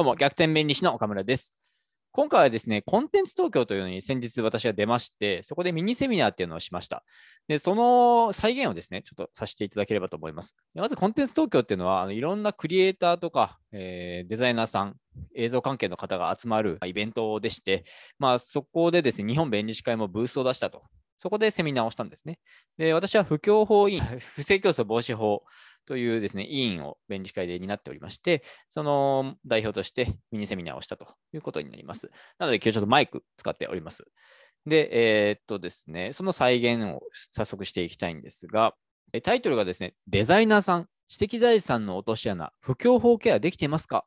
[0.00, 1.54] どうも、逆転弁理士の岡村です。
[2.12, 7.04] 今回はですね、コンテンツ東京というのに先日私は出まして、そこでミニセミナーっていうのをしました。
[7.48, 10.56] で、その再現をですね、ちょっとさせていただければと思います。
[10.74, 14.96] まずコンテンツ東京っていうのは、あのいろんなクリエイターとか、えー、デザイナーさん、
[15.34, 17.84] 映像関係の方が集まるイベントでして、
[18.18, 20.82] まあ、そこでですね、日本弁理士会もブースを出したと。
[21.18, 22.38] そこでセミナーをしたんですね。
[22.78, 25.42] で、私は不協法委員、不正競争防止法
[25.86, 32.10] というですね、委員を弁理士会で担っておりまして、その代表としてミニセミナーをしたということになります。
[32.38, 34.04] なので、今日ちょっとマイク使っております。
[34.66, 38.74] で、えー、っとですね、その再現を早速していきたいんですが、
[39.22, 44.04] タイトルがですね、デザイナーさん、知的財産の落とし穴、不協法ケアできてますか？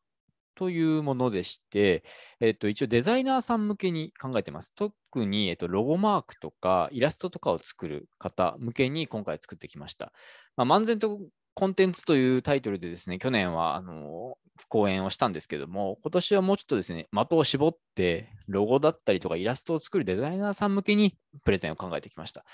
[0.55, 2.03] というものでして、
[2.39, 4.73] えっと、一応デザイナーさん向けに考えてます。
[4.75, 4.93] 特
[5.25, 10.13] に、えっと、ロゴマークとかイラストとかを作る方向けに今回作ってきました。
[10.55, 11.19] まあ、漫然と
[11.55, 14.37] コンテンツというタイトルでですね、去年はあの
[14.69, 22.45] 講演をしたんですけども、今年はもうちょっとですね、的を絞って、ロゴだったりとかイラストを作るデザイナーさん向けにプレゼンを考えてきました。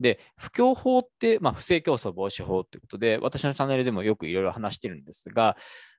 [0.00, 5.56] で、不況法って、まあ、不正競争防止法ということで、私のチャンネルでもよくいろいろ話してるんですが、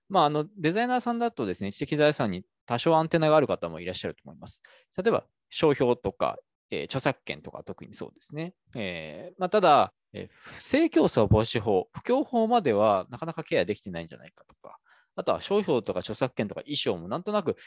[0.10, 4.62] まあ、あのデザイナーさんだとですね、知的財産に多少アンテナがある方もいらっしゃると思います。
[4.98, 6.38] 例えば、商標とか、
[6.72, 8.54] えー、著作権とか特にそうですね。
[8.76, 14.80] えーまあ、ただ、え、不正競争防止法、不況法まではなかなかケアできてないんじゃないかとか、
[15.16, 17.58] あとは商標とか著作権とか衣装もなんとなく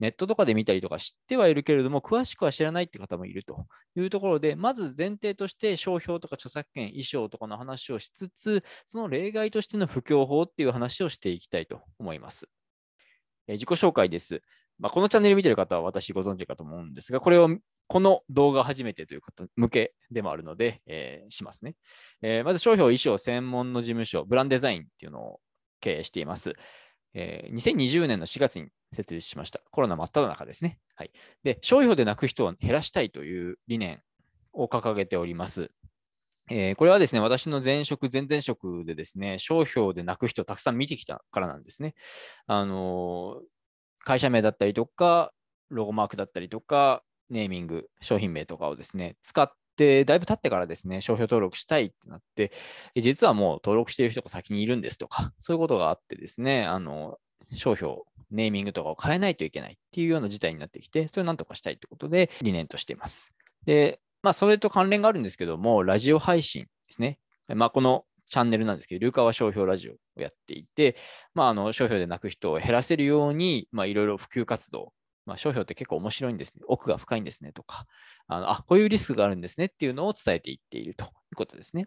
[0.00, 12.48] ネットとかで見たりとか知ってはいるけれども、詳しくは知らないって方もいるというところで、まず前提として商標とか著作権、衣装とかの話をしつつ、その例外としての不況法っていう話をしていきたいと思います。
[13.46, 14.42] え、自己紹介です。
[14.78, 17.48] まあ、このチャンネル見てる方は私ご存知かと思うんですが、これを
[17.88, 21.74] この動画初めてという方向けでもあるので、えー、しますね、
[22.22, 25.40] えー、まず商標衣装専門の事務所、ブランデザインっていうのを
[25.80, 26.54] 経営しています。
[27.14, 29.60] えー、2020年の4月に設立しました。
[29.70, 30.78] コロナ真っ只中ですね。
[30.94, 31.10] はい、
[31.44, 34.00] で商標で泣く人を減らしたいという理念
[34.52, 35.70] を掲げております。
[36.50, 41.94] えー、これはですね、私の前職、前々職でですね、商標で泣く人をたくさん見てきたからなんですね。
[42.46, 43.40] あの、
[44.00, 45.32] 会社名だったりとか、
[45.70, 52.52] ロゴマークだったりとか、ネーミング、商品名とかをですね、使って、だいぶ経ってからですね、商標登録したいってなって、
[52.96, 57.18] 実はもう登録している人が先にいるんですとか、そういうことがあってですね、あの、
[57.52, 63.34] 商標、ネーミングとかを変えないといけないっていうような事態になってきて、それをなんとかしたいってことで理念としています。
[63.64, 67.18] で、まあ、それと関連があるんですけども、ラジオ配信ですね。
[67.48, 70.96] まあ、このチャンネルなんですけど、ルーカワ商標ラジオをやっていて、
[71.34, 74.92] まあ、あの商標で泣く人を減らせるように、ま、いろいろ普及活動
[75.26, 76.62] まあ、商標って結構面白いんですね。
[76.66, 77.86] 奥が深いんですねとか、
[78.26, 81.86] あのあ、こういうリスクがあるんですねっていうのを伝えていっているということですね。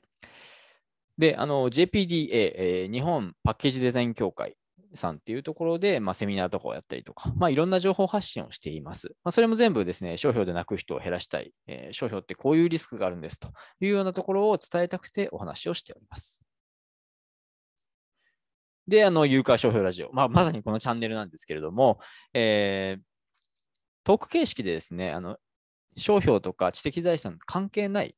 [1.18, 4.58] で、JPDA、えー、日本パッケージデザイン協会
[4.96, 9.10] さんっていうところで、まあ、セミナーとかをやったりとか、まあ、いろんな情報発信をしています。
[9.24, 16.42] まあ、それも全部ですね、商標で泣く人を減らしたい、えー、商標ってこういうリスクがあるんですというようなところを伝えたくてお話をしております。
[18.88, 20.12] で、あの、有価商標ラジオ。
[20.14, 22.00] まあ、まさにこのチャンネルなんですけれども、
[22.34, 23.02] えー、
[24.06, 25.38] トーク形式でですね、あの
[25.98, 28.16] 商標とか知的財産関係ない、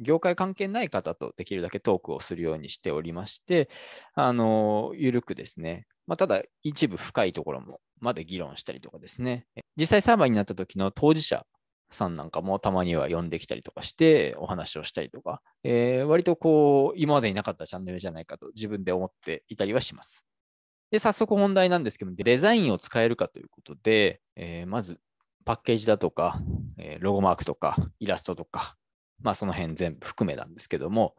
[0.00, 3.68] 業界関係ない方とできるだけトークをするようにしておりまして、
[4.14, 11.44] あの、ゆるくですね、まあ、ただ一部深いところもまで議論したりとかですね、実際裁判になった時の当事者
[11.90, 20.24] さんなんかもたまには呼んできたりとかしてお話をしたりとか、えー、割とこう今までになかったチャンネルじゃないかと自分で思っていたりはします。
[20.90, 24.98] で、早速本題なんですけどデザインを使えるかということで、えー、まず
[25.46, 26.40] パッケージだとか、
[26.76, 28.76] え、ロゴマークとか、イラストとか、
[29.22, 31.14] まあその辺全部含めなんですけども、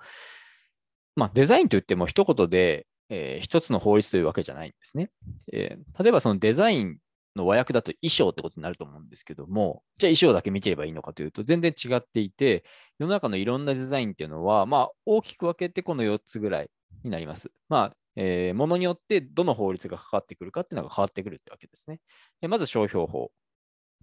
[1.16, 5.10] まあデザインといっても一言で、えー、一つの法律というわけじゃないんですね。
[5.54, 6.98] えー、例えばそのデザイン
[7.38, 12.66] の和訳だと衣装ってことになると思うんですけども、じゃあ衣装だけ見てればいいのかというと全然違っていて、
[13.00, 16.70] 世の中のいろんなデザインっていうのは、まあ大きく分けてこの4つぐらい
[17.06, 17.50] になります。
[17.70, 22.00] まあえー、ものによってどの法律がかかってくるかっていうのが変わってくるってわけですね。
[22.42, 23.32] でまず商標法。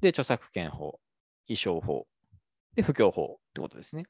[0.04, 1.00] で、著作権法、
[1.48, 2.06] 衣装法、
[2.74, 4.04] で、不況法ってことですね。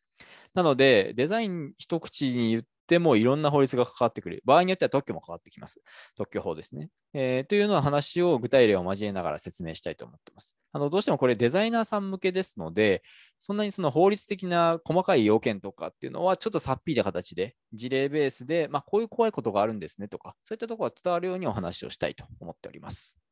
[0.52, 4.42] なので、デザイン一口に言ってもいろんな法律が関わってくる。
[4.44, 5.82] 場合によっては特許も関わってきます。
[6.16, 6.88] 特許法ですね。
[7.12, 10.56] えー、というような話を具体例を交えながら説明したいと思っています。
[10.72, 13.04] あのどうしてもこれデザイナーさん向けですので、
[13.38, 23.23] そんなにその法律的な細かい要件とかっていうのはちょっとさっぴいた形で、事例ベースで、まあ、こういう怖いことがあるんですねとか、そういったところが伝わるようにお話をしたいと思っております。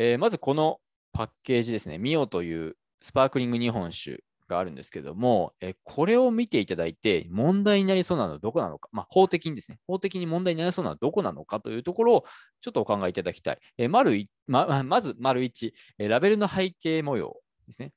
[0.00, 0.78] えー、まずこの
[1.12, 12.24] パッケージですね、ミオというスパークリング日本酒があるんですけども、えこれを見ていただいて、問題になりそうなのはどこなのか、まあ、法的にですね、法的に問題になりそうなのはどこなのかというところを
[12.60, 13.58] ちょっとお考えいただきたい。
[13.76, 17.36] え丸ま まず、丸1、えラベルの背景模様
[17.66, 17.92] ですね。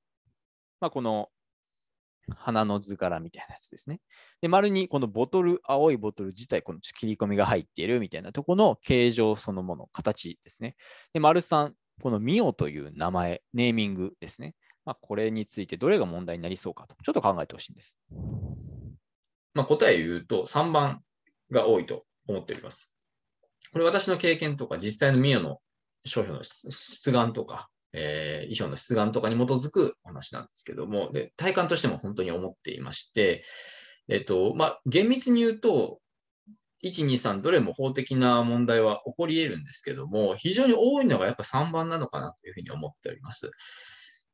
[0.79, 1.29] まあ、この
[2.35, 3.99] 花の図柄みたいなやつですね。
[4.41, 10.75] で、丸2、このボトル、青いボトル自体、この切り込みが入っているみたいなとこの形状そのもの、形ですね。
[11.13, 14.55] で、丸3、このミオという名前、ネーミングですね。
[14.85, 17.97] まあ、これについてどれが問題になりそうかと、ちょっと考えてほしいんです。
[19.53, 21.01] まあ、答えを言うと3番
[21.51, 22.93] が多いと思っております。
[23.71, 25.59] これ私の経験とか実際のミオの
[26.05, 33.43] 商標の出願とか、えー、衣装の出願とかに基づくお話なんですけども、で体感としても本当に思っていまして、
[34.07, 35.99] えっと、まあ、厳密に言うと、
[36.83, 43.51] 1、2、3、どれも法的な問題は起こり得るんですけども、非常に多いのがやっぱ3番なのかなというふうに思っております。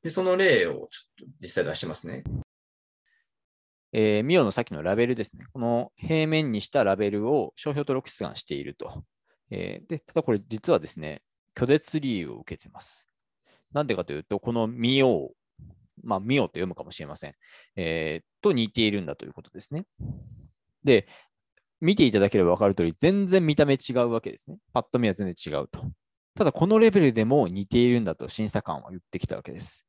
[0.01, 0.87] で、その例をちょっ
[1.19, 2.23] と実際出しますね。
[3.93, 5.45] えー、ミオのさっきのラベルですね。
[5.51, 9.03] この平面にしたラベルを商標登録出願していると。
[9.49, 11.21] えー、で、ただこれ実はですね、
[11.55, 13.07] 拒絶理由を受けてます。
[13.73, 15.31] なんでかというと、このミオ、
[16.03, 17.33] まあ、ミオと読むかもしれません。
[17.75, 19.85] えー、と似ているんだということですね。
[20.83, 21.07] で、
[21.81, 24.57] 見ていただければ分かるとおり、全然見た目違うわけですね。
[24.73, 25.85] パッと見は全然違うと。
[26.35, 29.85] ただ、このレベルでも似ているんだと審査官は言ってきたわけです。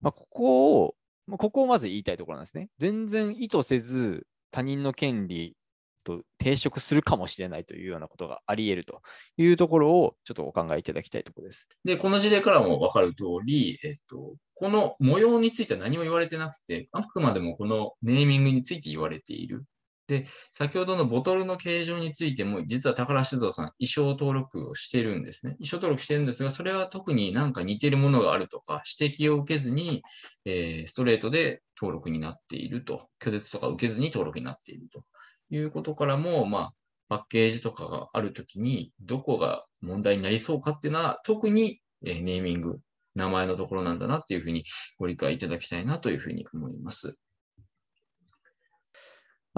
[0.00, 0.94] まあ、ここを、
[1.26, 2.68] まあここをまず言いたいところなんですね。
[2.78, 5.56] 全然意図せず他人の権利
[6.04, 9.02] と抵触するかもしれないというようなことがあり得ると
[9.36, 11.68] いうところをちょっとお考えいただきたいところです。
[11.84, 19.64] で、この事例からも分かる通り、えっと、この模様については何も言われてなくて、あくまでもこのネーミングについて言われている。
[20.08, 20.24] で、
[20.54, 25.52] 先ほどのボトルの形状についても、実は宝酒造さん、衣装登録をしてるんですね。
[25.56, 30.02] 衣装登録してるんですが、それは特になんか似てるものがあるとか、指摘を受けずに、
[30.46, 33.10] えー、ストレートで登録になっていると。
[33.20, 35.04] 拒絶とか受けずに登録になっていると
[35.50, 36.72] いうことからも、まあ、
[37.10, 42.78] パッケージとかがあるときに、どこが問題になりそうかっていうのは、特に、えー、ネーミング、
[43.14, 44.64] 名前のところなんだなっていうふうに
[44.98, 47.18] ご理解いただきたいなというふうに思います。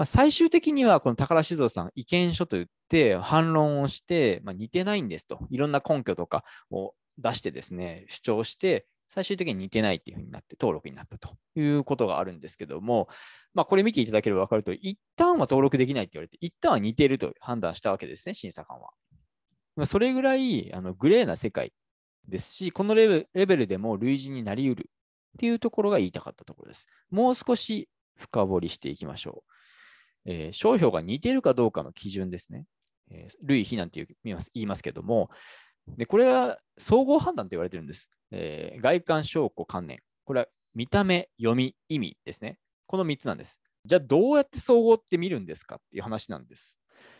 [0.01, 13.09] まあ、最終的にはこの宝酒造さん、意見書といって反論をして、まあ、似てないんですと、いろんな根拠とかを出してですね、主張して、最終的に似てないっていうふうになって登録になったということがあるんですけども、
[13.53, 18.89] まあ、これ見ていただければ分かると、一旦は登録できないって言われて、一旦は似ていると判断したわけですね、審査官は。
[19.75, 21.73] まあ、それぐらいあのグレーな世界
[22.27, 26.87] ですし、このレベルでも類似になり得るっていうところが言いたかったところです。
[27.11, 27.87] もう少し
[28.17, 29.50] 深掘りしていきましょう。
[30.25, 32.65] えー、商標が似てるかどうかの基準ですね。
[33.09, 35.29] えー、類非難と言います言いますけども、
[35.97, 38.09] でこれは総合判断と言われてるんです。
[38.31, 39.99] えー、外観、証拠、観念。
[40.25, 42.57] これは見た目、読み、意味ですね。
[42.87, 43.59] この3つなんです。
[43.85, 46.77] じゃあどうやって総合って見るんですかっていう話なんです。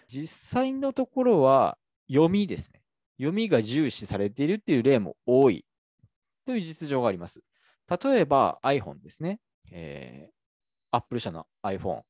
[0.07, 1.77] 実際のところは
[2.07, 2.81] 読みですね。
[3.18, 5.65] 読みが重視されているっていう例も多い
[6.45, 7.42] という実情があります。
[8.04, 9.39] 例えば iPhone ですね。
[9.71, 12.01] えー、Apple 社の iPhone。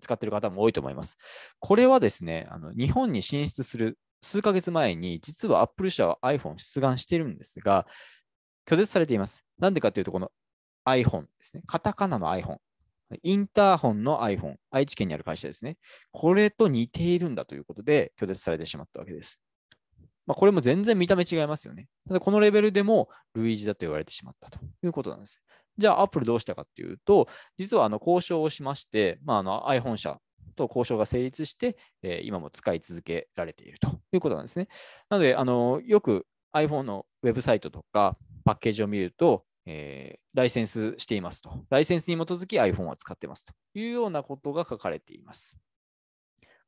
[0.00, 1.16] 使ってる方も多いと思います。
[1.60, 7.86] これはですね、あの日本に進出する数ヶ月前に、実は Apple 社は iPhone 出願しているんですが、
[8.66, 9.44] 拒絶されています。
[9.58, 10.30] なんでかというと、この
[10.86, 11.62] iPhone ですね。
[11.66, 12.58] カタカナの iPhone。
[13.22, 14.56] インターホンの iPhone。
[14.70, 15.76] 愛知県にある会社ですね。
[16.12, 19.38] これと似ているんだということで拒絶されてしまったわけです。
[20.26, 21.88] まあ、これも全然見た目違いますよね。
[22.06, 25.42] ただこのレベルでも類似だと言われてしまったということなんです。
[25.78, 30.18] じゃあ、アップルどうしたかっていうと、実はあの交渉をしまして、まあ、あの iPhone 社
[30.54, 34.68] と交渉が成立して、えー、今も使い続けられているということなんですね。
[35.08, 41.64] なので、あのよく iPhone のウェブサイトとかパッケージを見ると、えー、ライセンスしていますと。
[41.70, 45.56] ライセンスに基づき iPhone を使ってますというようなことが書かれています。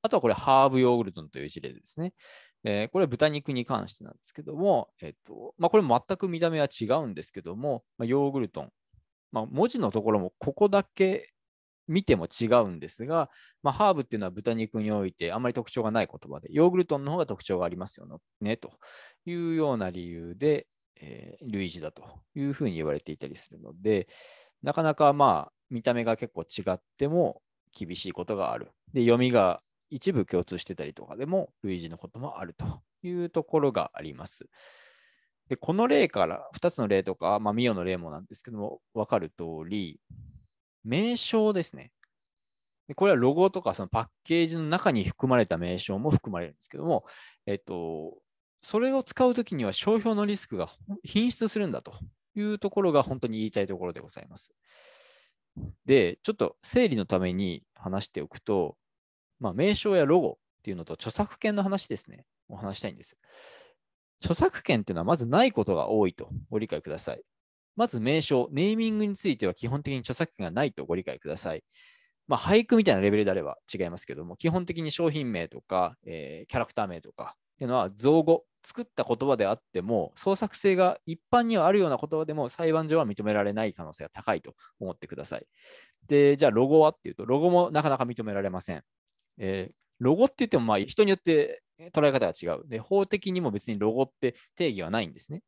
[0.03, 2.13] あとはこれ、ハーブヨーグルトという事例ですね。
[2.63, 8.71] えー、これは豚肉に関してなんですけども、えっとまあ、これ全く見た目は違うんですけども、まあ、ヨーグルトン、
[9.35, 11.33] まあ、文字のところもここだけ
[11.89, 13.31] 見ても違うんですが、
[13.65, 18.07] まあ、ハーブっていうのは豚肉においてあまり特徴がない言葉で、ヨーグルトの方が特徴がありますよ
[18.41, 18.71] ねと
[19.27, 20.69] いうような理由で、
[21.01, 22.05] えー、類似だと
[22.37, 24.07] いうふうに言われていたりするので、
[24.63, 27.43] なかなかまあ見た目が結構違っても
[27.77, 28.71] 厳しいことがある。
[28.93, 29.61] で、読みが
[29.91, 34.47] 一部共通してたりとかでも類似のこともあるというところがあります。
[35.49, 40.01] で、この例から、2つの例とか、まあ、ミオの例もなんですけども、分かる通り、
[40.85, 41.93] 名称ですね。
[42.89, 47.07] でこれはロゴとかそのパッケージの中に含まれた名称も含まれるんですけども、
[47.47, 48.15] えっと、
[48.63, 50.69] それを使うときには商標のリスクが
[51.03, 51.95] 品質するんだと
[52.35, 54.53] いうところが本当に言いたいところでございます。
[55.87, 58.77] で、ちょっと整理のために話しておくと、
[59.41, 63.17] まあ、名称やロゴっていうのと著作権の話ですね、お話したいんです。
[64.25, 67.23] 著作権っていうのはまずないことが多いとご理解ください。
[67.77, 71.65] まず名称、ネーミングについては基本的に著作権がないとご理解ください。
[72.27, 85.47] まあ、俳句みたいなレベルであれば違いますけども、基本的に商品名とか、えー、キャラクター名とかっていうのは造語、作った言葉であっても、創作性が一般にはあるような言葉でも裁判上は認められない可能性が高いと思ってください。
[86.07, 88.83] で、じゃあロゴはっていうと、ロゴもなかなか認められません。
[89.37, 91.63] えー、ロゴって言ってもまあ人によって
[91.93, 92.69] 捉え方が違う。
[92.69, 95.43] で、法的にも別にロゴって定義はないんですね。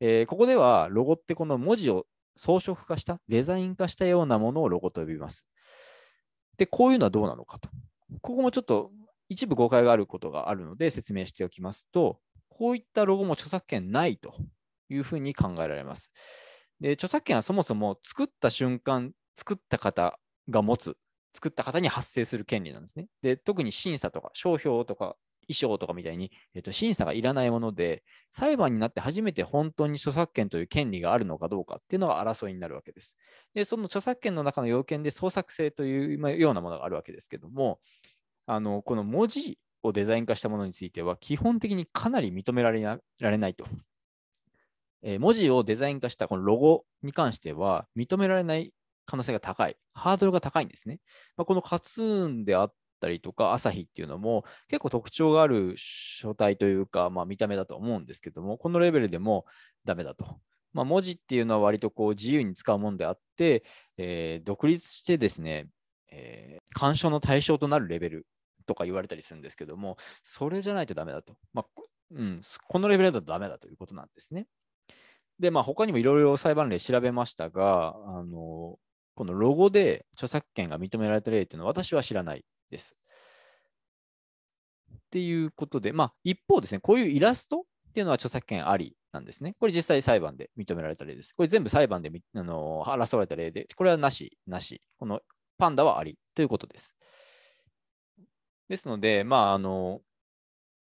[0.00, 5.44] えー、ここではロゴってこの文字を装飾化した、デザイン化したようなものをロゴと呼びます。
[6.56, 7.68] で、こういうのはどうなのかと。
[8.20, 8.90] ここもちょっと
[9.28, 14.34] 一部誤解があることがあるので説明しておきますと、こういったロゴも著作権ないと
[14.90, 16.12] いうふうに考えられます。
[16.80, 20.18] で著作権はそもそも作った瞬間、作った方
[20.50, 20.96] が持つ、
[21.32, 23.06] 作った方に発生する権利なんですね。
[23.22, 25.16] で特に審査とか商標とか
[25.48, 33.16] 装とかみたいに、えっと、審査がいらないもので、裁判になって初めて本当に著作権という権利があるのかどうかっていうのが争いになるわけです。
[33.54, 37.80] で、その著作権の中の要件で創作性というようなものがあるわけですけども、
[38.46, 43.66] あのこの文字をデザイン化したものについては、基本的にかなり認められないと。
[45.04, 48.72] えー、文字をデザイン化したこのロゴに関しては、認められない
[49.04, 51.00] 可能性が高い、ハードルが高いんですね。
[51.36, 59.44] まあ、このカツーンであったりとか、朝日っていうのも結構特徴がある書体というか、まあ、見た目だと思うんですけども、このレベルでも
[59.84, 60.38] ダメだと。
[60.72, 63.62] まあ、文字っていうのは割とこう自由に使うものであって、
[63.98, 65.66] えー、独立してですね、
[66.10, 68.26] えー、干渉の対象となるレベル
[68.66, 71.36] とか言われたりするんですけども、それじゃないとダメだと。
[71.52, 71.82] まあ、
[72.14, 74.46] うん、このレベルだとダメだということなんですね。
[75.38, 78.78] で、まあ、他にもいろいろ裁判例調べましたが、あの
[79.14, 82.96] このロゴで著作権が認められた例っていうのは私は知らないです。
[84.94, 89.54] っていうことで、まあ、一方ですね、こういうイラストっていうのは著作権ありなんですね。
[89.60, 91.34] これ実際裁判で認められた例です。
[91.34, 94.80] これ全部裁判であの争われた例で、これはなし、なし。
[94.98, 95.20] この
[95.58, 96.96] パンダはありということです。
[98.68, 100.00] ですので、まあ、あの、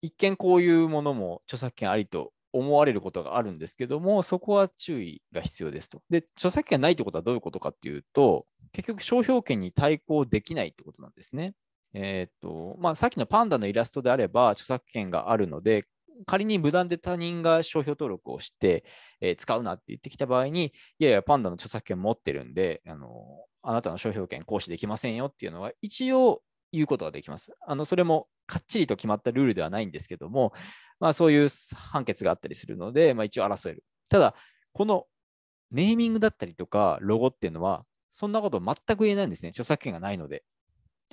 [0.01, 6.01] 一見こういうものも著作権ありと思われることがあるんですけども、そこは注意が必要ですと。
[6.09, 11.55] で、著作権ないってことはどういうことかっていうと、結局商標権に対抗できないってことなんですね。
[11.95, 15.85] えっ、と、まあ、さっきのパンダのイラストであれば著作権があるので、
[16.27, 18.85] 仮に無断で他人が商標登録をして、
[19.21, 23.25] えー、使うなって言ってきた場合に、いやいや、パンダの著作権持ってるんで、あの
[23.63, 27.53] あなたの商標権行使できませんよっていうのは、一応言うことができます。
[27.67, 30.53] あのそれもかっちりと決まったルールではないんですけども、
[31.01, 33.85] まあ、そういう判決があったりするので、まあ、一応争える。
[34.09, 34.35] ただ、
[34.73, 35.07] この
[35.71, 39.49] ネーミングだったりとか、ロゴっていうのは、そんなこと全く言えないんですね。
[39.49, 40.45] 著作権がないので。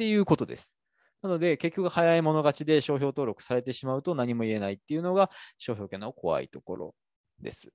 [0.01, 0.75] っていうことです。
[1.21, 6.95] なので、結局早い者勝ちで商標登録されてしまうと何も言えないっていうのが商標権の怖いところ
[7.39, 7.71] です。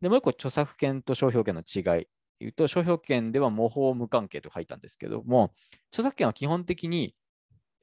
[0.00, 2.06] で、もう一個、著作権と商標権の違い
[2.38, 5.52] 言うと、商標権では模倣無関係と書いたんですけども、
[5.90, 7.14] 著作権は基本的に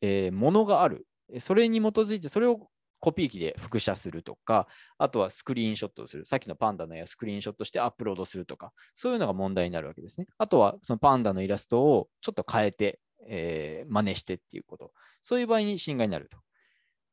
[0.01, 1.07] えー、ものがある。
[1.39, 2.67] それに基づいて、それを
[2.99, 4.67] コピー機で複写するとか、
[4.97, 6.25] あとはスクリーンショットをする。
[6.25, 10.27] さっきのパンダの絵をスクリーンショットしてアップロードするとか、そういうのが問題になるわけですね。
[10.37, 14.91] あとは、そのパンダのイラストをちょっと変えて、えー、真似してっていうこと。
[15.21, 16.37] そういう場合に侵害になると。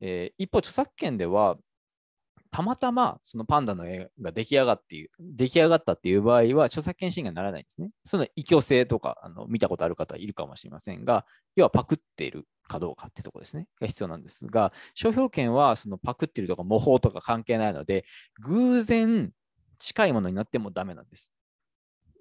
[0.00, 1.56] えー、一方、著作権では、
[2.50, 7.90] たまたまそのパンダの絵が出来上がっていう、出来上がったっていう場合は、著作権侵害にならないんですね。
[8.04, 18.04] その異教性とかあの見たことある方いるかもしれませんが、要はパクっているかどうかってとこですね、が必要なんですが、商標権はそのパクってるとか模倣とか関係ないので、
[18.40, 19.32] 偶然
[19.78, 21.30] 近いものになってもダメなんです。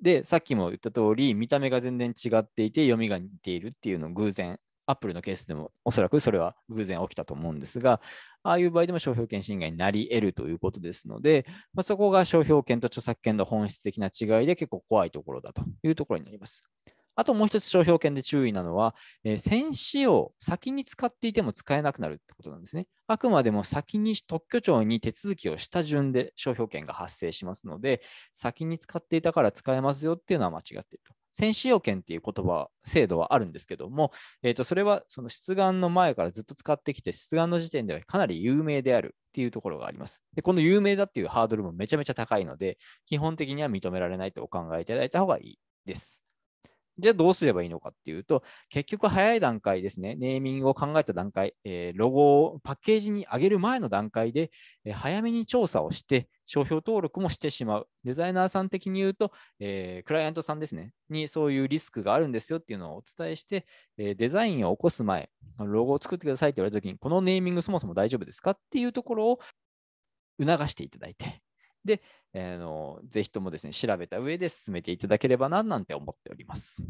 [0.02, 8.02] で、さっきも言った通り、見た目が全然違っていて、読みが似ているっていうのを偶然アップルのケースでもおそらくそれは偶然起きたと思うんですが、
[8.44, 16.64] ああいう場合でも商標権侵害になり得るということですので、まあ、そこが商標権と著作権の本質的な違いで結構怖いところだというところになります。
[17.18, 22.88] あともう一つ商標権で注意なのは、えー、先使用、先に使っていても使えなくなるってことなんですね。
[23.08, 28.02] あくまでも先に特許庁に手続きをした順で商標権が発生しますので、
[28.34, 31.16] 先に使っていたから使えますよっていうのは間違っていると。
[31.34, 34.12] 先使用権っていう言葉、制度はあるんですけども、
[34.44, 40.22] えー、とそれはその出願の前からずっと使ってきて、出願の時点ではかなり有名であるっていうところがあります。
[40.36, 46.27] で、この有名だっていうハードルもめちゃめちゃ高いので、基本的には認められないとお考えいただいた方がいいです。
[47.00, 54.52] じゃあどうすればいいのかっていうと、結局早い段階ですね、ネーミングを考えた段階、え、ロゴをパッケージに上げる前の段階で、
[54.84, 57.90] え、早めに調査をして、商標登録もしてしまう。
[58.04, 63.66] デザイナーさん的に言うと、え、クライアントさんですね、にそういうリスクがあるんですよっていうのをお伝えして、
[63.98, 69.40] えデザインを起こす前、ロゴを作ってくださいって言われたときに、このネーミングそもそも大丈夫ですかっていうところを
[70.40, 71.42] 促していただいて、
[71.88, 72.04] で、
[72.34, 76.88] えー、のぜひともですね、調べた上で進めていただければな、なんて思っております。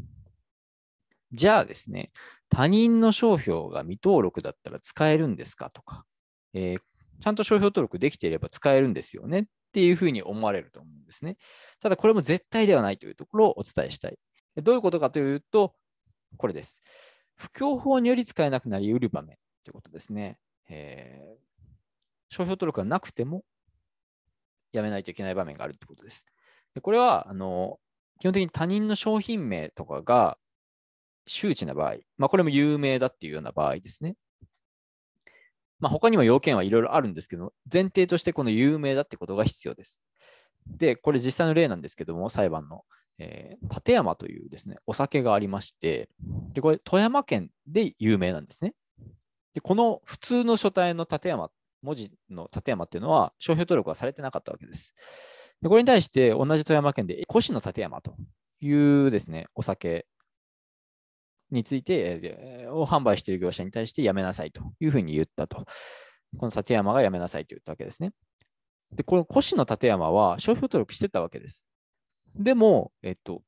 [1.32, 2.12] じゃあですね、
[2.50, 6.06] 他人の商標が未登録だったら使えるんですかとか、
[6.54, 6.80] えー、
[7.22, 11.38] ちゃんと商標登録できていれば使えるんですよねっていうふうに思われると思うんですね。
[11.82, 14.18] ただこれも絶対ではないというところをお伝えしたい。
[14.64, 15.76] どういうことかというと、
[16.38, 16.82] これです。
[17.36, 20.40] 不況法により使えなくなりうる場面ということですね。
[20.70, 21.38] えー、
[22.30, 23.44] 商標登録がなくても
[24.72, 26.26] やめないといけない場面があるということです。
[26.76, 27.80] でこれはあの
[28.20, 30.38] 基本的に他人の商品名とかが
[31.28, 34.16] 周知な場合、まあ、これも有名だっていうような場合ですね。
[35.80, 40.02] まあ、他にも要件はいろいろあるんですけど、前提としてこの有名だってことが必要です。
[40.66, 42.84] で、これ実際の例なんですけども、裁判の、
[43.20, 46.10] えー、立山というですね、お酒がありまして、
[46.54, 48.74] で、これ富山県で有名なんですね。
[49.54, 54.94] で、この普通の書体の立山文字の立山っていうのは商標登録はされてなかったわけです。
[55.62, 58.16] でこれに対して同じ富山県で越の立山と
[58.60, 60.06] いうですね、お酒
[61.52, 65.66] について、を販売している業者に対してやめなさいというふうに言ったと。
[66.38, 68.12] この立山がやめなさいと言ったわけですね。
[68.92, 71.68] で、この越の立山は商標登録してたわけです。
[72.36, 73.42] でも、えっと、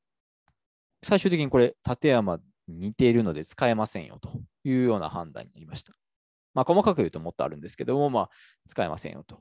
[1.02, 4.32] 最終的にこれ、立山に似ているので使えませんよと
[4.64, 5.94] いうような判断になりました。
[6.54, 8.30] まあ、細かく言うともっとあるんですけども、まあ、
[8.68, 9.36] 使えませんよと。
[9.36, 9.38] い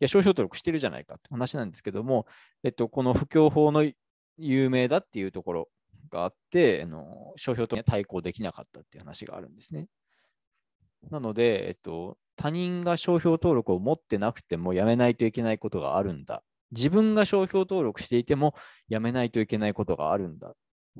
[0.00, 2.26] や、商標登録してるじゃないかって話なんですけども、
[2.62, 3.90] えっと、この不況法の
[4.36, 5.68] 有名だっていうところ
[6.10, 9.88] があって、あの商標と対抗できなかったっていう話があるんですね。
[11.10, 16.42] なので、えっと、他人が商標登録を持ってなくてもやめないといけないことがあるんだ。
[16.70, 18.54] 自分が商標登録していても
[18.88, 20.54] やめないといけないことがあるんだ。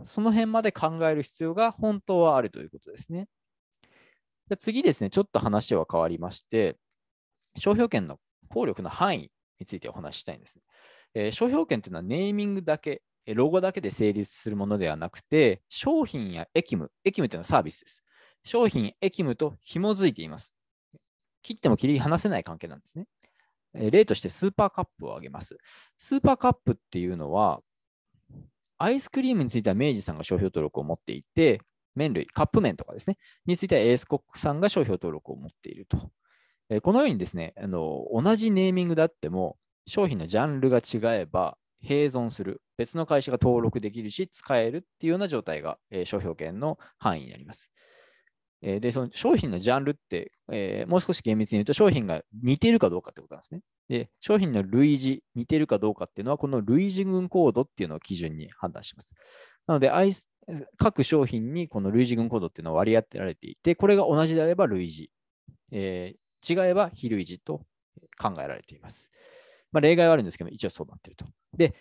[0.04, 3.28] その辺まで考える必要が本当はあるということですね。
[4.48, 6.76] じゃ次ですね、ちょっと話は変わりまして、
[7.56, 10.62] 商標権の効力の範囲についてお話ししたいんです、ね。
[11.14, 18.02] えー、商標権というのはネーミングだけ、ロゴだけで成立するものではなくて、商品や役務、役務というのはサービスです。
[18.42, 20.54] 商品、役務と紐づいています。
[21.42, 23.06] 切っても切り離せない関係なんですね。
[23.74, 25.58] 例としてスーパーカップを挙げます。
[25.98, 27.60] スーパーカップっていうのは、
[28.78, 31.60] アイスクリームについては明治さんが商標登録を持っていて、
[31.94, 36.10] 麺類、カップ麺とかですね、についてはエースコックさんが商標登録を持っていると。
[36.70, 47.70] えこのようにですねあの、同じネーミングであっても、商品のジャンルが違えば併存する、別の会社が登録できるし、使えるっていうような状態が、え商標権の範囲になります。
[48.60, 53.60] えで、その商品のジャンルって、え、もう少し厳密に言うと、商品が似てるかどうかってことなんですね。
[53.88, 59.14] で、商品の類似、似てるかどうかっていうのは、この類似群コードっていうのを基準に判断します。
[59.66, 60.28] なので、アイス
[60.76, 65.10] 各商品にこの類似群コードっていうのは割り当てられていて、これが同じであれば類似、
[65.72, 67.62] えー、違えば非類似と
[68.20, 69.10] 考えられています。
[69.72, 71.26] まあ、例外はあるんですけど、一応そうなっていると。
[71.56, 71.74] で、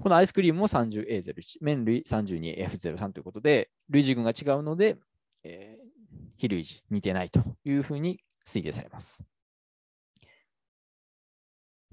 [0.00, 4.96] このアイスクリームも 30A01、麺類 32F03 ということで、類似群が違うので、
[5.44, 5.88] えー、
[6.36, 9.22] 非類似、似てないというふうに推定されます。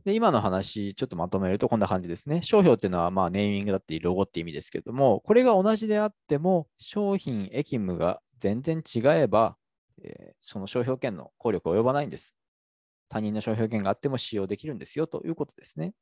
[0.06, 2.44] で、今の話、ちょっとまとめるとこんな感じですね。
[2.44, 9.58] 商標っていうのは、まあ、ネーミングだったり、ロゴって意味ですけども、これが同じであっても、商品、役務が全然違えば、
[10.04, 12.36] えー、その商標権の効力及ばないんです。
[13.10, 15.94] 他人の商標権があっても使用できるんですよということですね。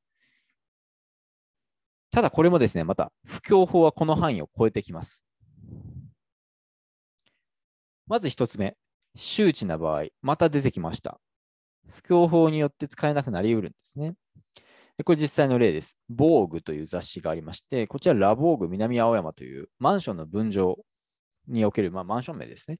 [2.12, 5.24] ただ、これもですね、また、不況法はこの範囲を超えてきます。
[8.06, 8.76] まず一つ目、
[9.16, 11.22] 周知な場合、また出てきました。
[11.90, 14.14] 不況法によって使えなくなりうるんですね。
[14.98, 15.98] でこれ実際の例です。
[16.10, 20.78] 防具という雑誌がありまして、こちらラボーグ南青山というマンションの分譲
[21.48, 22.78] における、まあ、マンション名ですね。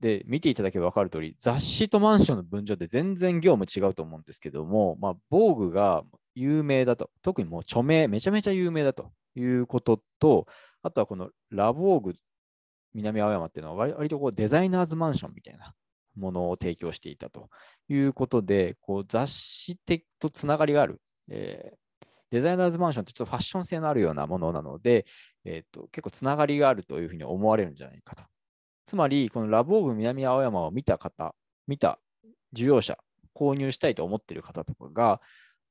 [0.00, 10.46] で、見ていただければ分かる通り、雑誌とマンションの分譲って全然業務違うと思うんですけども、まあ、防具が有名だと、特にもう著名、めちゃめちゃ有名だということと、
[10.82, 12.14] あとはこのラボーグ
[12.94, 15.74] 南青山っていうのは割とこうデザイナーズマンションみたいな
[16.16, 17.50] ものを提供していたと
[17.88, 21.00] いうことで、こう雑誌的とつながりがある、
[21.30, 25.06] えー、デザイナーズマンションってちょっとファッション性のあるようなものなので、
[25.44, 28.24] えーと、結構つながりがあるというふうに思われるんじゃないかと。
[28.86, 31.34] つまり、このラボーグ南青山を見た方、
[31.66, 31.98] 見た
[32.54, 32.98] 需要者、
[33.34, 35.20] 購入したいと思っている方とかが、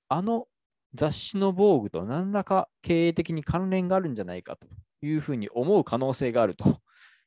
[0.10, 0.48] あの
[0.96, 4.68] 雑誌の防具と何らか経営的に関連があるんじゃないかと
[5.02, 6.82] いうふうに思う可能性があると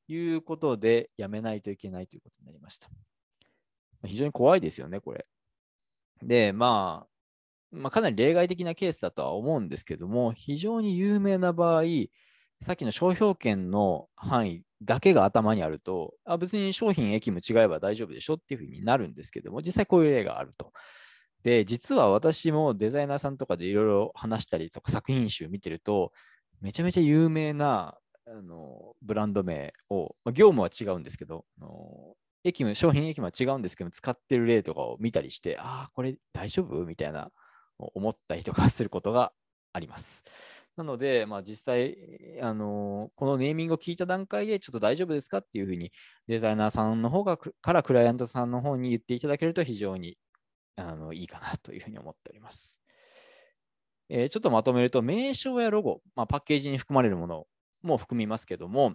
[0.09, 2.88] いうことで、やめないといけないということになりました。
[4.05, 5.27] 非常に怖いですよね、これ。
[6.23, 7.09] で、まあ、
[7.71, 11.83] まあ、かなり例外的なケースだとは思うんですけども、非常に有名な場合、
[12.62, 20.73] さっきの商標権の範囲だけが頭にあると、あ別に商品、駅も違えば大丈夫でしょっていうふうになるんですけども、実際こういう例があると。
[21.42, 26.12] で、実は私もデザイナーさんとかでいろいろ話したりとか作品集見てると、
[26.61, 27.97] めちゃめちゃ有名な
[28.29, 37.31] あのブランド名を、まあ、業務は違うんですけど、あの駅も商品駅も違うんですけど、使ってる例とかを見たりして、ああ、これ大丈夫みたいな
[37.79, 39.33] 思ったりとかすることが
[39.73, 40.25] あります。
[40.77, 41.97] なので、まあ、実際、
[42.43, 45.93] あのこのネーミングを聞いた段階で、ちょっと大丈夫ですかっていうふうに、
[46.27, 50.19] デザイナーさんの方がからクライアントさんの方に言っていただけると非常に
[50.77, 52.81] あのいいかなというふうに思っております。
[54.09, 57.47] えー、ちょっとまとめると、名称やロゴ、まあ、パッケージに含まれるもの
[57.87, 58.94] も含みますけども、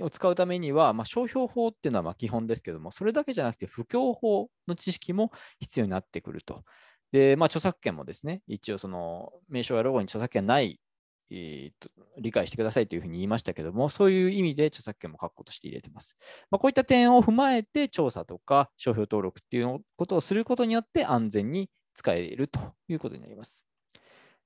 [0.00, 6.64] を使うためには、まあ、商標法っていうのはま基本ですけども、それだけじゃなくて、不況法の知識も必要になってくると。
[7.12, 10.80] で、まあ、著作権もですね、一応その名称やロゴに著作権ない
[11.30, 16.16] えーと、理解してくださいというふうに言いましたけども、そういう意味で著作権も確固として入れてます。
[16.50, 23.67] まあ、こういった点を踏まえて調査とか商標登録っていうことをすることによって安全に使えるということになります。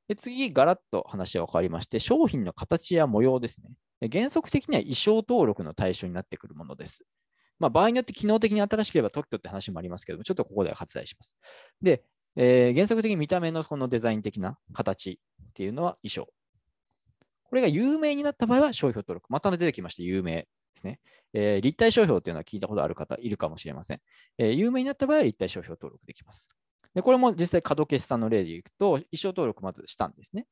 [0.08, 4.08] で次、ガラッと話は変わりまして、商品の形や模様ですね。
[4.10, 7.04] 原則的には衣装登録の対象になってくるものです。
[7.58, 11.36] まあ、場合によって機能的に新しければ特許って話もありますけども、ちょっとここでは割愛します。
[11.80, 12.02] で、
[12.34, 16.32] えー、原則的に見た目のこのデザイン的な形っていうのは衣装。
[17.44, 19.26] これが有名になった場合は商標登録。
[19.30, 20.98] また出てきました、有名ですね。
[21.34, 24.00] えー、立体商標というのは聞いたことある方いるかもしれません。
[24.38, 26.48] えー、有名になった場合は立体商標登録できます。
[26.94, 30.46] でこれも実際、角消しさんの例でいくと、衣装登録まずしたんですね。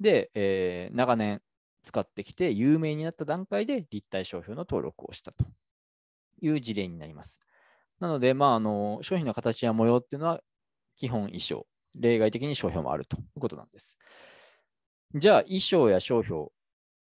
[0.00, 1.40] で、えー、長年
[1.82, 5.44] 使ってきて、有名になった段階で立体商標の登録をしたと
[6.40, 7.40] いう事例になります。
[8.00, 10.40] なので、まあ、あの商品の形や模様っていうのは
[10.96, 13.98] 基本衣装、例外的に商標もあるということなんです。
[15.14, 16.40] じゃあ、衣装や商標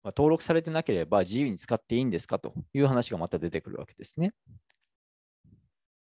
[0.03, 4.33] は登録されてなければ自由に使っていいんですかという話がまた出てくるわけですね。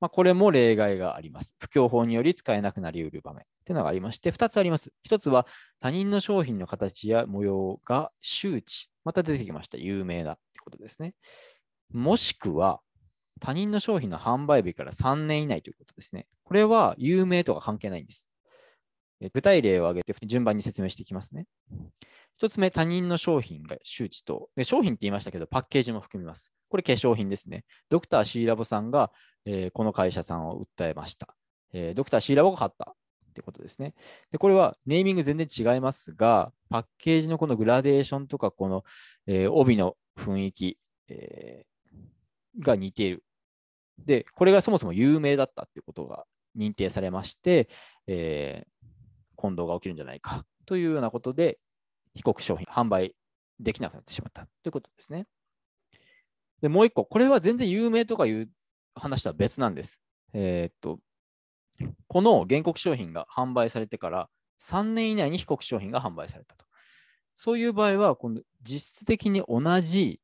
[0.01, 1.55] まあ、これも例外があります。
[1.59, 4.91] 不況法により使えなくなり得る場面というのがありまして、2つあります。
[5.07, 5.45] 1つは
[5.79, 8.89] 他人の商品の形や模様が周知。
[9.05, 9.77] また出てきました。
[9.77, 11.13] 有名だってことですね。
[11.93, 12.81] もしくは
[13.39, 16.25] 他人の商品の販売日から3年以内ということですね。
[16.43, 18.31] これは有名とか関係ないんです。
[19.33, 21.45] 具体例を挙げて順番に説明していきますね。
[22.41, 24.63] 一つ目、他人の商品が周知とで。
[24.63, 26.51] 商品って言いましたけど、パッケージも含みます。
[26.69, 27.65] これ化粧品ですね。
[27.87, 29.11] ドクターシーラボさんが、
[29.45, 31.35] えー、この会社さんを訴えました。
[31.71, 32.95] えー、ドクターシーラボが買った
[33.29, 33.93] ってことですね。
[34.31, 38.85] で、これはネーミング全然違いますが、パッケージのこのグラデーションとか、この、
[39.27, 41.67] えー、帯の雰囲気、え
[42.59, 43.23] が似ている。
[44.03, 46.25] で、これがそもそも有名だったってことが
[46.57, 47.69] 認定されまして、
[48.07, 48.65] え
[49.35, 51.59] 混同が起きるんじゃないかというようなことで、
[52.13, 53.15] 被告商品販売
[53.59, 55.25] できなくなってしまったということですね。
[56.61, 58.49] で、もう一個、これは全然有名とかいう
[58.95, 59.99] 話とは別なんです。
[60.33, 60.99] えー、っと、
[62.07, 64.29] この原告商品が販売されてから
[64.61, 66.65] 3年以内に被告商品が販売されたと。
[67.33, 70.19] そういう場合は、この実質的に同じ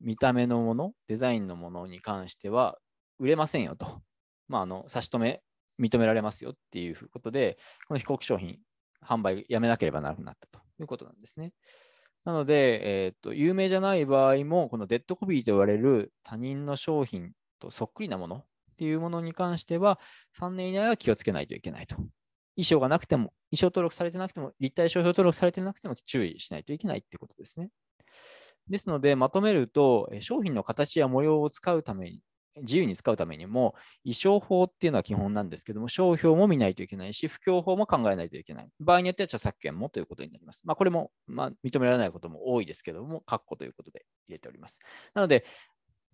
[0.00, 2.78] 見た目のもの、デザインのものに関しては
[3.18, 4.02] 売れませんよと。
[4.46, 5.42] まあ、あの差し止め
[5.80, 7.58] 認められますよっていうことで、
[7.88, 8.58] この被告商品、
[9.02, 11.52] 販売やめなければならなくなったということなんですね。
[12.24, 18.44] なので、えーと、有名じゃない場合も、このデッドコピーと言われる他人の商品とそっくりなものっ
[18.78, 20.00] ていうものに関しては、
[20.38, 21.96] 3年以内は気をつけないといけないと。
[22.56, 27.68] 衣装がなくても、衣装登録されてなくても、立体商標登録されてなくても注意しないといけないってことですね。
[28.68, 32.20] ですので、まとめると、商品の形や模様を使うために
[32.62, 38.68] 自由に使うためにも、衣装法っていうのは基本なんですけども、商標も見ないといけないし、不況法も考えないといけない。
[38.80, 40.62] 場合によっては著作権もということになります。
[40.64, 44.80] まあ、これも、まあ、認められないことも多いですけども、括弧ということで入れております。
[45.14, 45.44] なので、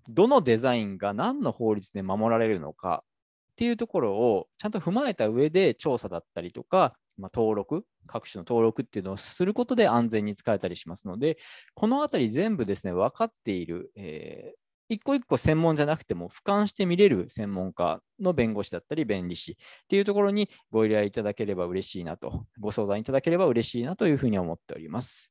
[0.08, 3.04] どのデザインが何の法律で守られるのか
[3.52, 11.36] っていうところをちゃんと踏まえた上で調査だったりとか、まあ、登録、各種の登録っていうのをすることで安全に使えたりしますので、
[11.74, 14.59] このあたり全部ですね、分かっている、えー
[14.90, 19.56] 一個一個専門じゃなくても俯瞰して見れる専門家の弁護士だったり弁理士っ
[19.88, 25.30] ていうところにご依頼いただければ嬉しいなと、ご相談いただければ嬉しいなというふうに思っております。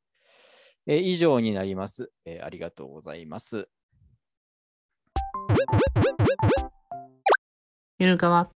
[0.87, 3.67] えー、以上になります、えー、ありがとうございます。
[7.99, 8.49] ゆるかわ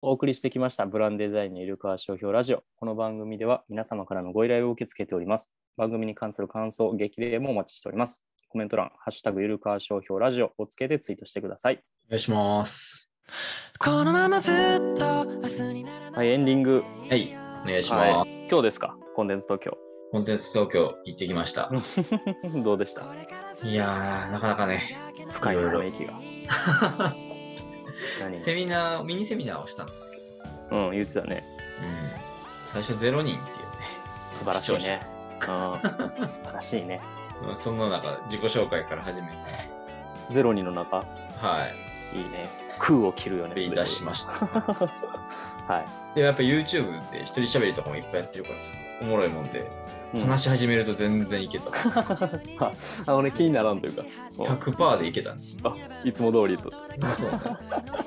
[0.00, 2.64] お送りしてきましたブランデザインのイルカワ商標ラジオ。
[2.76, 5.52] この番組では皆様からのご依頼を受け付けております。
[5.76, 8.24] 番組に関する感想、激励もお待ちしております。
[8.56, 11.84] コメント欄、ハッシュタグイルカワ商標ラジオをつけてツイートしてください。
[12.08, 13.12] お願いします。
[13.78, 14.54] このままずっ
[14.96, 16.82] と明日にならないはい、エンディング。
[17.10, 18.12] はい、お願いします。
[18.14, 18.96] は今日ですか？
[19.14, 19.76] コンテンツ東京。
[20.10, 21.70] コンテンツ東京行ってきました。
[22.64, 23.02] どうでした？
[23.62, 24.80] いやー、なかなかね、
[25.34, 26.14] 深いため息が。
[28.22, 30.12] 何セミナー、ミニセミナーをしたんです
[30.70, 31.44] けど、うん、言ってたね。
[32.62, 33.38] うん、最初0人っていうね、
[34.30, 35.06] 素晴らしいね。
[35.32, 37.02] うん、素晴らしいね。
[37.48, 39.34] うんその中、自己紹介から始めて、
[40.30, 41.04] ゼロ人の中、は
[42.14, 42.48] いいね。
[42.78, 43.60] 空を切るよね。
[43.60, 44.32] い、いたしました。
[45.66, 49.62] はで、やっぱ YouTube で一人喋りとかもいっぱいやってるからさ、おもろいもんで、い。
[49.62, 51.70] うん話し始めると全然いけた。
[52.64, 52.72] あ
[53.06, 54.02] あのね、気にならんというか、
[54.38, 55.56] うん100%でいけたんです。
[55.64, 56.70] あいつも通りと。
[57.02, 57.38] あそうね。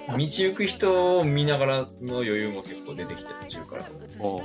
[0.07, 3.83] 道行く人を見ながらの余裕も結構出てきて、途中から。
[4.17, 4.43] も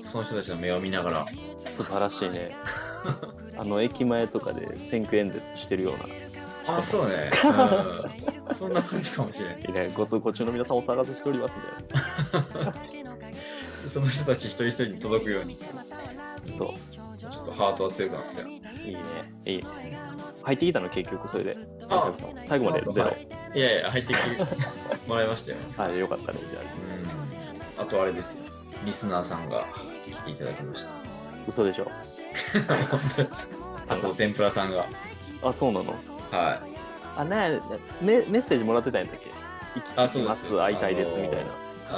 [0.00, 1.26] う、その人たちの目を見ながら、
[1.58, 2.56] 素晴らしいね。
[3.58, 7.30] あの、駅前とかで選挙演説してるような、あ、そうね。
[8.48, 9.88] うん、そんな感じかもしれない。
[9.88, 12.74] ね、ご通行中の皆さんお探ししておりますみたいな。
[13.88, 15.58] その人たち一人一人に届くように、
[16.42, 16.68] そう。
[17.16, 18.48] ちょっとハートは強くなったよ。
[18.48, 19.02] いいね。
[19.44, 19.98] いいね。
[20.42, 20.90] 入ってきたの？
[20.90, 21.56] 結局それで。
[21.88, 23.06] あ最後までゼロ。
[23.08, 24.28] はいいやいや、入ってきて
[25.08, 25.58] もらいましたよ。
[25.78, 26.38] はい、よかったね。
[26.50, 26.62] じゃあ、
[27.78, 27.86] うん。
[27.86, 28.44] あとあれですよ。
[28.84, 29.66] リスナーさんが
[30.12, 31.05] 来ていただきました。
[31.48, 31.90] 嘘でしょ？
[33.88, 34.86] あと、天ぷらさんが。
[35.42, 35.94] あ、そうなの？
[36.30, 36.60] は
[37.16, 37.60] あ、ね
[38.02, 39.30] メメッセージもらってたんやったっけ？
[39.96, 41.44] あそうです会いたいです、あのーみたいな。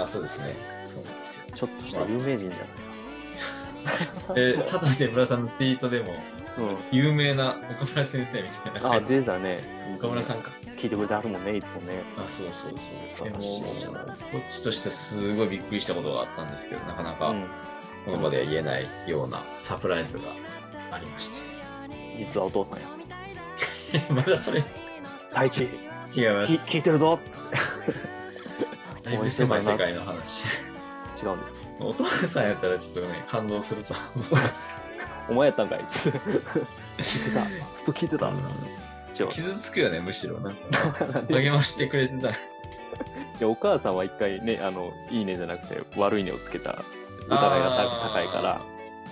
[0.01, 0.03] い。
[0.03, 0.57] あ、そうですね。
[0.87, 1.45] そうなんですよ。
[1.55, 2.67] ちょっとした有名人じゃない？
[4.37, 6.13] え、佐藤天ぷらさんのツイートでも、
[6.59, 6.77] うん。
[6.91, 8.93] 有名な岡村先生みたいな。
[8.97, 9.61] あ、出たね。
[9.97, 10.51] 岡村さんか。
[10.77, 12.03] 聞いてくれてあるもんね、いつもね。
[12.17, 12.73] あ、そうそう
[13.17, 13.25] そう。
[13.25, 13.39] でも、
[14.31, 17.45] こっちとしてはすごいびっくりしたことがあったんですけど、なかなかうん。
[18.09, 20.25] この場では言えないようなサプライズが
[20.91, 21.47] ありまして。
[22.17, 22.89] 実はお父さんや。
[24.11, 24.65] まだそれ
[25.31, 25.69] 太一、違い
[26.29, 26.71] まきす。
[26.71, 29.11] 聞いてるぞっつって。
[29.11, 30.43] だいぶ狭い世界の話。
[31.23, 31.57] 違うんです。
[31.81, 34.81] お父さんやったらちょっとね、感動すると思います。
[35.29, 37.45] お前やったんかいつって聞いてた。
[37.45, 38.31] ずっと聞いてた。
[39.23, 39.29] 違う。
[39.29, 40.41] 傷つくよね、むしろ。
[40.41, 42.31] なんか励ましてくれてた。
[42.31, 42.33] い
[43.41, 46.83] やお母さんは一回ね、あの、いいねじゃなくて悪いねをつけた
[47.29, 48.61] 疑いがた高いから、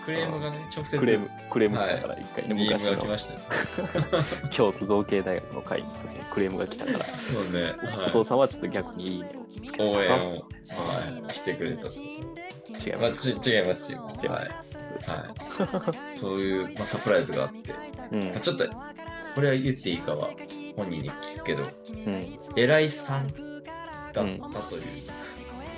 [0.04, 3.40] クレームがね、直接クレーム、クレーム来たから一回ね、DM 昔のが来ましたよ。
[4.50, 7.74] 京都造形大学の会の時にクレームが来たから、そうね。
[8.08, 10.36] お父さんはちょっと逆にいいねをつけ応援を、は
[11.28, 13.40] い、してくれた違います。
[13.40, 14.26] ち違います、違います。
[14.26, 15.10] はいす。
[15.10, 16.18] はい。
[16.18, 17.74] そういう、まあ、サプライズがあって、
[18.12, 18.64] うんまあ、ちょっと、
[19.34, 20.30] これは言っていいかは
[20.76, 22.38] 本人に聞くけど、うん。
[22.54, 24.32] 偉いさんだったという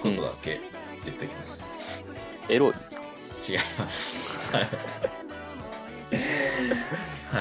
[0.02, 0.60] ことだけ
[1.04, 1.87] 言っておきます。
[2.48, 2.78] エロいで
[3.42, 3.52] す。
[3.52, 4.26] 違います。
[4.52, 4.62] はい。
[4.62, 4.68] は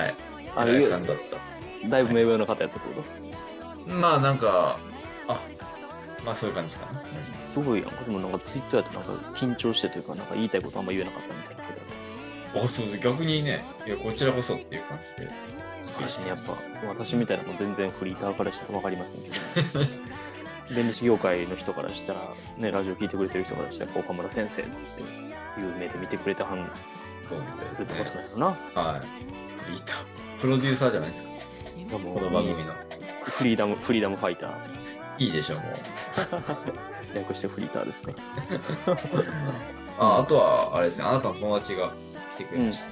[0.07, 0.15] い。
[0.55, 1.17] あ偉いさんだっ
[1.89, 3.03] だいぶ名誉な方やったってこ
[3.87, 3.93] た。
[3.93, 4.77] まあ、なんか、
[5.27, 5.39] あ、
[6.25, 6.99] まあそういう感じかな。
[6.99, 7.05] と
[7.53, 8.03] すごいやんか。
[8.03, 11.87] でもなんかツイッターやってなんか緊張してというか、なんか言いたいことあんま言えなかったみたいなことだっ
[12.53, 12.63] た。
[12.65, 15.31] あ、そうそう、逆にね、いや、こちらこそっていう感じで。
[16.27, 19.35] やっぱ私みたいなの全然フリーターからしたら分かりませんけど、
[20.75, 24.71] 弁理士業界の人からしたら、ね、ラジオ聞いてくれてる人からしたら、岡村先生って
[25.62, 26.69] いう目で見てくれてはん
[27.30, 28.45] そうみたいですってねことだよな。
[28.82, 29.01] は
[29.69, 29.73] い。
[29.73, 29.93] いいと。
[30.39, 31.30] プロデューサーじゃないですか。
[31.91, 32.73] この番組の。
[33.21, 34.53] フリーダム、フリーダムファイター。
[35.19, 37.15] いいでしょう、もう。
[37.15, 38.97] 略してフリーターですから。
[39.99, 41.93] ああとは、あれですね、あなたの友達が
[42.36, 42.84] 来てくれまし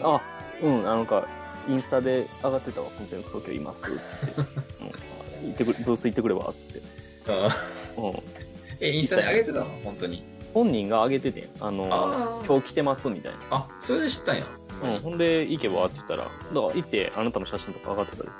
[0.00, 0.14] た。
[0.14, 0.22] あ、
[0.62, 1.26] うん、あのなんか、
[1.68, 4.40] インスタで上がってたわ、コンテンツ東京いますって。
[5.42, 7.07] うん、行ってくれブース行ってくればっつって。
[7.28, 7.48] あ
[7.96, 8.12] うん、
[8.80, 9.64] え、インスタに上げてたの？
[9.84, 10.22] 本当に。
[10.54, 13.38] 本人が上げてて、あのあー今日来てますみたいな。
[13.50, 14.46] あ、それで知ったんや。
[14.82, 18.28] うん、ほんで行けばって言ったら、だから行ってあなたの写真とか上がってたで。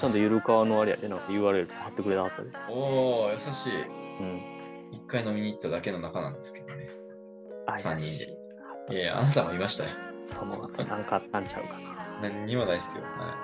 [0.00, 2.48] ちゃんとゆるかわのあれやで、なんか URL 貼ってくれなかったで。
[2.70, 3.72] おー、優しい。
[4.20, 4.40] うん。
[4.92, 6.88] 一回飲みに行っただけの仲なんですけどね。
[7.66, 8.24] あ三人で。
[8.90, 9.90] いやいや、あなたもいましたよ。
[10.24, 11.89] その後なんかあったんちゃうかな。
[12.22, 13.04] 何にもないっすよ。
[13.04, 13.36] は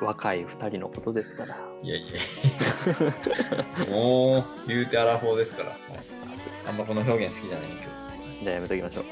[0.00, 1.54] 若い二人のことですから。
[1.82, 2.12] い、いやいや
[3.90, 5.70] もう、言うてアラフォーですから。
[5.70, 5.74] あ
[6.36, 7.80] そうですあんまこの表現好きじゃないけど。
[8.42, 9.04] じゃあやめときましょう。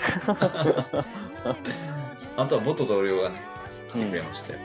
[2.36, 3.40] あとは元同僚がね、
[3.88, 4.60] 来てくれましたよ。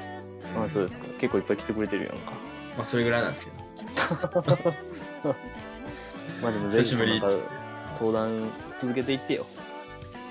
[0.65, 1.05] あそうですか。
[1.19, 2.31] 結構いっぱい来てくれてるやんか。
[2.75, 3.57] まあ、それぐらいなんですけど。
[6.41, 7.35] まあでもぜひ久しぶりなんか
[7.99, 8.29] 登壇
[8.81, 9.45] 続けていってよ。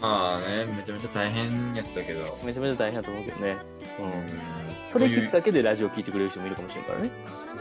[0.04, 2.38] まあね、めちゃめちゃ大変やったけど。
[2.44, 3.56] めちゃめちゃ大変だと思うけどね。
[3.98, 4.06] うん。
[4.06, 7.10] うんそれきっかけでラジオ聞いてくれる人もいるかもしれんからね。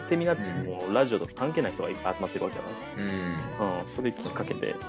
[0.04, 2.82] セミナーってもうラジオとか関係ない人がいっぱい集まってるわけだからさ。
[2.98, 3.80] うん。
[3.80, 4.80] うん、それきっかけで、うん、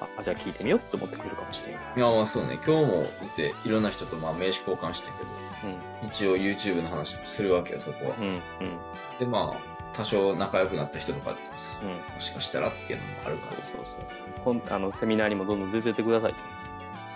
[0.00, 1.82] ああじゃあ聞いてみようって思ってくれるかもしれない。
[1.96, 5.30] いや、まあそうね、今日もだっていろんな人とまあ名刺交換したけど、
[6.06, 8.16] 一応 YouTube の話もするわけよ、そこは。
[8.18, 8.38] うん、うん、うん、
[9.18, 11.88] で、まあ、多少仲良くなった人とかってさ、うん。
[12.14, 13.84] もしかしたらっていうのもあるかそうそう
[14.44, 14.62] そう。
[14.70, 16.34] あのセミナーにもどんどん出てってください。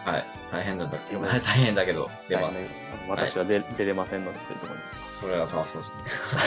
[0.08, 0.18] ら。
[0.18, 0.26] はい。
[0.50, 0.96] 大変だった
[1.40, 2.90] 大変だけど、出ます。
[2.90, 4.86] はい私は出,、出れませんので、そういうところに。
[4.86, 6.42] それは楽しそうです ね。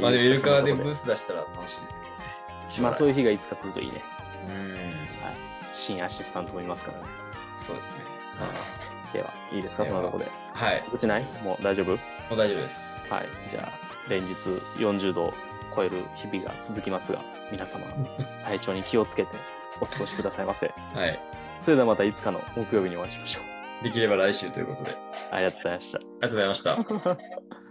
[0.00, 2.18] まあでも、イルカーでブース出したら楽しいですけどね。
[2.82, 4.04] まあそういいう日がいつか来るといいね。
[4.48, 4.76] うん。
[5.72, 7.04] 新アシスタントもいますからね。
[7.58, 8.04] そうですね。
[9.12, 10.30] では、いいですか、そではんなとこで。
[10.52, 10.82] はい。
[10.88, 11.22] こっちない？
[11.42, 11.90] もう大丈夫？
[11.90, 11.96] も
[12.32, 13.12] う大丈夫です。
[13.12, 13.28] はい。
[13.50, 14.34] じゃあ、連日
[14.78, 15.34] 40度を
[15.74, 17.84] 超える日々が続きますが、皆様、
[18.44, 19.36] 体調に気をつけて
[19.80, 20.72] お過ごしくださいませ。
[20.94, 21.18] はい。
[21.60, 23.40] それではまたいつかの木曜日にお会いしましょ
[23.80, 23.84] う。
[23.84, 24.94] できれば来週ということで。
[25.30, 25.98] ありありがとうございました。
[25.98, 27.65] がとうございました。